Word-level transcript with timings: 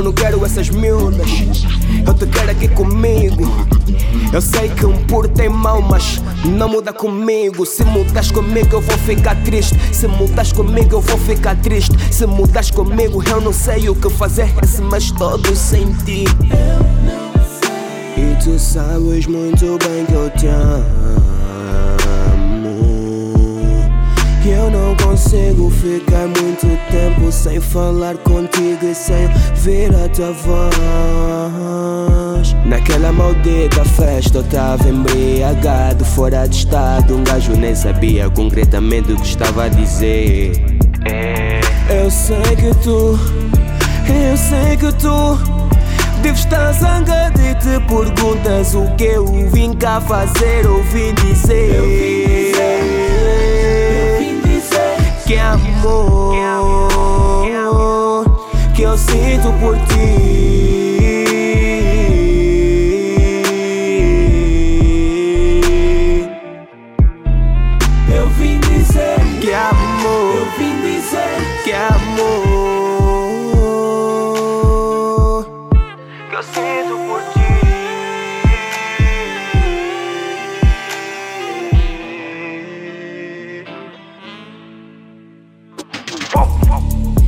Eu 0.00 0.04
não 0.04 0.12
quero 0.14 0.42
essas 0.46 0.70
miúdas, 0.70 1.28
eu 2.06 2.14
te 2.14 2.24
quero 2.24 2.50
aqui 2.50 2.68
comigo. 2.68 3.44
Eu 4.32 4.40
sei 4.40 4.70
que 4.70 4.86
um 4.86 4.96
puro 5.04 5.28
tem 5.28 5.50
mão, 5.50 5.82
mas 5.82 6.22
não 6.42 6.70
muda 6.70 6.90
comigo. 6.90 7.66
Se 7.66 7.84
mudas 7.84 8.30
comigo, 8.30 8.76
eu 8.76 8.80
vou 8.80 8.96
ficar 8.96 9.34
triste. 9.44 9.76
Se 9.92 10.08
mudas 10.08 10.54
comigo, 10.54 10.94
eu 10.94 11.00
vou 11.02 11.18
ficar 11.18 11.54
triste. 11.56 11.94
Se 12.10 12.24
mudas 12.24 12.70
comigo, 12.70 13.22
eu 13.28 13.42
não 13.42 13.52
sei 13.52 13.90
o 13.90 13.94
que 13.94 14.08
fazer. 14.08 14.50
Esse 14.62 14.80
mas 14.80 15.10
todo 15.10 15.54
sem 15.54 15.92
ti. 16.06 16.24
E 18.16 18.42
tu 18.42 18.58
sabes 18.58 19.26
muito 19.26 19.76
bem 19.84 20.06
que 20.06 20.14
eu 20.14 20.30
te 20.30 20.46
amo. 20.46 21.10
Eu 24.46 24.70
não 24.70 24.89
consigo 25.10 25.68
ficar 25.70 26.28
muito 26.28 26.68
tempo 26.88 27.32
sem 27.32 27.60
falar 27.60 28.16
contigo 28.18 28.84
e 28.84 28.94
sem 28.94 29.26
ver 29.56 29.92
a 29.92 30.08
tua 30.08 30.30
voz. 30.32 30.70
Naquela 32.64 33.10
maldita 33.10 33.84
festa 33.84 34.38
eu 34.38 34.44
tava 34.44 34.88
embriagado, 34.88 36.04
fora 36.04 36.46
de 36.46 36.58
estado. 36.58 37.16
Um 37.16 37.24
gajo 37.24 37.56
nem 37.56 37.74
sabia 37.74 38.30
concretamente 38.30 39.10
o 39.10 39.16
que 39.16 39.26
estava 39.26 39.64
a 39.64 39.68
dizer. 39.68 40.52
Eu 41.88 42.08
sei 42.08 42.54
que 42.54 42.72
tu, 42.80 43.18
eu 44.08 44.36
sei 44.36 44.76
que 44.76 44.92
tu. 44.92 45.36
Deves 46.22 46.40
estar 46.40 46.70
zangado 46.72 47.40
e 47.40 47.54
te 47.54 47.80
perguntas 47.88 48.74
o 48.74 48.84
que 48.94 49.04
eu 49.04 49.26
vim 49.50 49.72
cá 49.72 50.00
fazer 50.02 50.68
ou 50.68 50.84
vim 50.84 51.12
dizer. 51.14 51.74
Eu 51.74 51.82
vim 51.82 51.98
dizer 51.98 52.19
eu 58.90 58.98
sinto 58.98 59.52
por 59.60 59.76
ti. 59.86 60.10
Eu 68.12 68.26
vim 68.30 68.58
dizer 68.58 69.20
que 69.40 69.52
amor, 69.52 70.30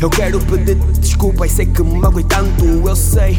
eu 0.00 0.10
quero 0.10 0.38
pedir 0.40 0.76
desculpa 0.98 1.46
e 1.46 1.50
sei 1.50 1.66
que 1.66 1.82
me 1.82 1.98
magoei 1.98 2.24
tanto, 2.24 2.64
eu 2.64 2.94
sei. 2.94 3.38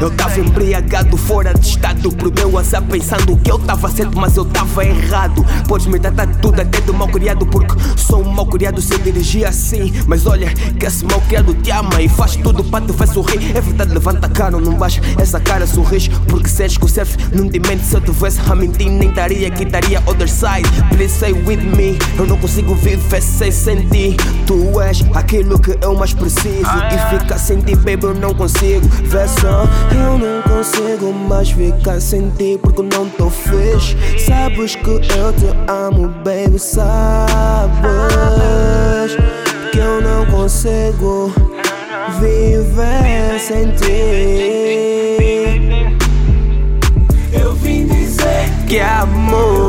Eu 0.00 0.10
tava 0.10 0.40
embriagado, 0.40 1.16
fora 1.16 1.52
de 1.52 1.66
estado, 1.66 2.10
por 2.10 2.32
meu 2.32 2.58
azar, 2.58 2.82
pensando 2.82 3.36
que 3.36 3.50
eu 3.50 3.58
tava 3.58 3.88
certo, 3.90 4.18
mas 4.18 4.36
eu 4.36 4.44
tava 4.46 4.84
errado. 4.84 5.44
Podes 5.66 5.86
me 5.86 5.98
tratar 5.98 6.26
tudo 6.36 6.60
até 6.60 6.80
de 6.80 6.92
mal 6.92 7.08
criado, 7.08 7.46
porque 7.46 7.74
sou 7.96 8.22
um 8.22 8.32
mal 8.32 8.46
criado 8.46 8.80
se 8.80 8.96
dirigir 8.98 9.46
assim. 9.46 9.92
Mas 10.06 10.26
olha, 10.26 10.48
que 10.48 10.86
esse 10.86 11.04
mal 11.04 11.20
criado 11.22 11.52
te 11.54 11.70
ama 11.70 12.00
e 12.00 12.08
faz 12.08 12.36
tudo 12.36 12.64
para 12.64 12.86
te 12.86 12.92
fazer 12.94 13.12
sorrir. 13.12 13.56
É 13.56 13.60
verdade, 13.60 13.92
levanta 13.92 14.26
a 14.26 14.30
cara, 14.30 14.58
não 14.58 14.74
baixa 14.74 15.00
essa 15.18 15.38
cara, 15.38 15.66
sorris, 15.66 16.08
porque 16.28 16.48
se 16.48 16.62
és 16.62 16.76
que 16.76 16.84
o 16.84 16.88
surf 16.88 17.16
não 17.34 17.48
te 17.48 17.60
mente. 17.60 17.84
Se 17.84 17.94
eu 17.94 18.00
tivesse 18.00 18.40
a 18.48 18.54
mentir, 18.54 18.90
nem 18.90 19.08
estaria 19.10 19.48
aqui, 19.48 19.64
estaria 19.64 20.02
other 20.06 20.28
side. 20.28 20.68
Please 20.90 21.14
stay 21.14 21.32
with 21.32 21.62
me, 21.76 21.98
eu 22.18 22.26
não 22.26 22.38
consigo 22.38 22.74
viver 22.74 23.20
sem 23.20 23.50
sentir. 23.50 24.16
Tu 24.46 24.80
és 24.80 25.04
aquilo 25.14 25.57
que 25.58 25.78
eu 25.82 25.94
mais 25.94 26.12
preciso. 26.12 26.70
E 26.92 27.18
ficar 27.18 27.38
sem 27.38 27.60
ti, 27.60 27.74
baby, 27.76 28.04
eu 28.04 28.14
não 28.14 28.34
consigo. 28.34 28.86
Vê 29.04 29.26
só, 29.28 29.64
eu 29.92 30.18
não 30.18 30.42
consigo 30.42 31.12
mais 31.12 31.50
ficar 31.50 32.00
sem 32.00 32.30
ti 32.30 32.58
porque 32.62 32.82
não 32.82 33.08
tô 33.10 33.30
fixe. 33.30 33.96
Sabes 34.24 34.74
que 34.76 34.90
eu 34.90 35.00
te 35.00 35.46
amo, 35.68 36.08
baby, 36.24 36.58
sabes 36.58 36.88
que 39.72 39.78
eu 39.78 40.00
não 40.00 40.26
consigo 40.26 41.32
viver 42.20 43.38
sem 43.38 43.70
ti. 43.72 45.08
Eu 47.32 47.54
vim 47.54 47.86
dizer 47.86 48.50
que 48.66 48.80
amor, 48.80 49.67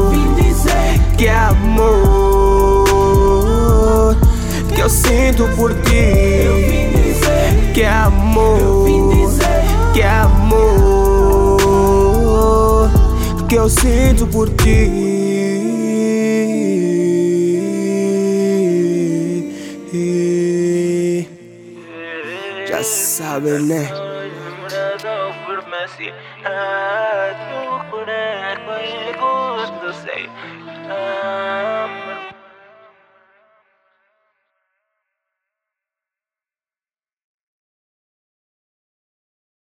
sinto 4.89 5.47
por 5.55 5.73
ti. 5.83 6.47
Que 7.73 7.85
amor, 7.85 8.85
que 9.93 10.01
amor 10.01 11.09
que 13.49 13.55
eu 13.55 13.67
sinto 13.67 14.27
por 14.27 14.47
ti. 14.49 15.19
Já 22.67 22.83
sabem, 22.83 23.59
né? 23.63 23.89
Ah, 26.45 27.33
tu 27.49 27.89
por 27.89 28.07
é, 28.07 28.55
gosto, 29.19 29.93
sei. 30.03 30.29